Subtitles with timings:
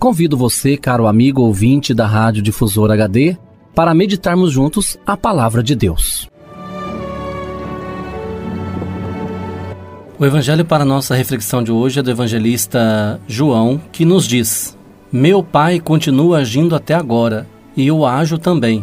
[0.00, 3.36] Convido você, caro amigo ouvinte da Rádio Difusor HD,
[3.74, 6.26] para meditarmos juntos a palavra de Deus.
[10.18, 14.74] O evangelho para nossa reflexão de hoje é do evangelista João, que nos diz:
[15.12, 17.46] Meu Pai continua agindo até agora,
[17.76, 18.82] e eu ajo também.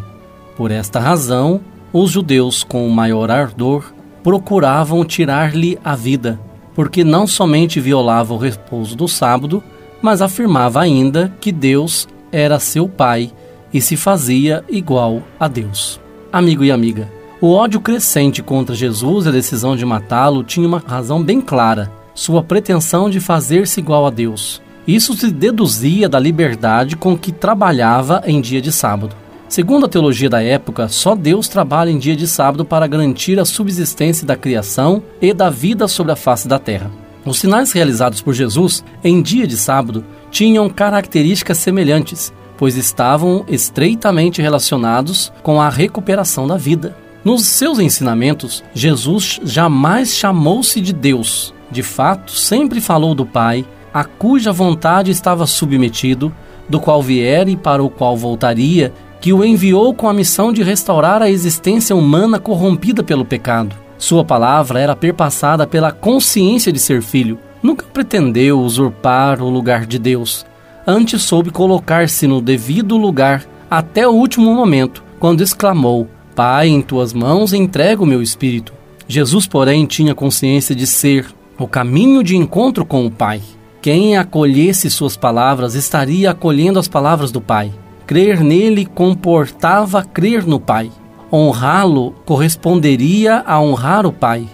[0.56, 1.62] Por esta razão,
[1.92, 6.40] os judeus, com maior ardor, procuravam tirar-lhe a vida,
[6.76, 9.64] porque não somente violava o repouso do sábado,
[10.02, 13.32] mas afirmava ainda que Deus era seu pai
[13.74, 16.00] e se fazia igual a Deus.
[16.32, 17.10] Amigo e amiga,
[17.40, 21.92] o ódio crescente contra Jesus e a decisão de matá-lo tinha uma razão bem clara:
[22.14, 24.62] sua pretensão de fazer-se igual a Deus.
[24.88, 29.16] Isso se deduzia da liberdade com que trabalhava em dia de sábado.
[29.50, 33.46] Segundo a teologia da época, só Deus trabalha em dia de sábado para garantir a
[33.46, 37.07] subsistência da criação e da vida sobre a face da terra.
[37.28, 44.42] Os sinais realizados por Jesus em dia de sábado tinham características semelhantes, pois estavam estreitamente
[44.42, 46.96] relacionados com a recuperação da vida.
[47.26, 51.54] Nos seus ensinamentos, Jesus jamais chamou-se de Deus.
[51.70, 56.34] De fato, sempre falou do Pai, a cuja vontade estava submetido,
[56.70, 60.64] do qual viera e para o qual voltaria, que o enviou com a missão de
[60.64, 63.87] restaurar a existência humana corrompida pelo pecado.
[63.98, 67.40] Sua palavra era perpassada pela consciência de ser filho.
[67.62, 70.46] Nunca pretendeu usurpar o lugar de Deus.
[70.86, 77.14] Antes soube colocar-se no devido lugar até o último momento, quando exclamou: Pai, em tuas
[77.14, 78.72] mãos entrego o meu espírito.
[79.08, 81.26] Jesus, porém, tinha consciência de ser
[81.58, 83.42] o caminho de encontro com o Pai.
[83.82, 87.72] Quem acolhesse suas palavras estaria acolhendo as palavras do Pai.
[88.06, 90.92] Crer nele comportava crer no Pai.
[91.32, 94.48] Honrá-lo corresponderia a honrar o Pai.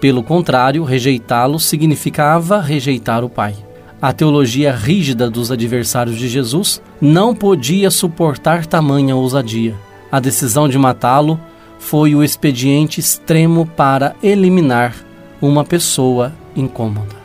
[0.00, 3.54] Pelo contrário, rejeitá-lo significava rejeitar o Pai.
[4.00, 9.74] A teologia rígida dos adversários de Jesus não podia suportar tamanha ousadia.
[10.10, 11.38] A decisão de matá-lo
[11.78, 14.94] foi o expediente extremo para eliminar
[15.42, 17.16] uma pessoa incômoda.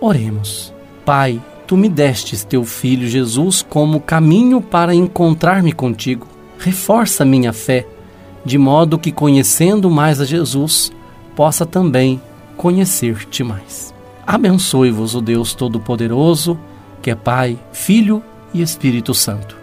[0.00, 0.72] Oremos.
[1.04, 6.26] Pai, tu me destes teu filho Jesus como caminho para encontrar-me contigo.
[6.58, 7.86] Reforça minha fé
[8.46, 10.92] de modo que, conhecendo mais a Jesus,
[11.34, 12.22] possa também
[12.56, 13.92] conhecer-te mais.
[14.24, 16.56] Abençoe-vos o Deus Todo-Poderoso,
[17.02, 18.22] que é Pai, Filho
[18.54, 19.56] e Espírito Santo.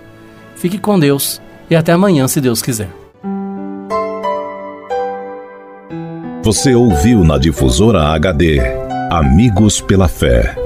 [0.58, 2.90] Fique com Deus e até amanhã, se Deus quiser.
[6.44, 8.60] Você ouviu na Difusora HD
[9.10, 10.58] Amigos pela Fé.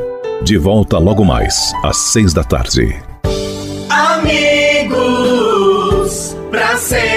[0.42, 3.00] De volta logo mais, às seis da tarde.
[3.90, 4.96] Amigos,
[6.50, 7.17] pra sempre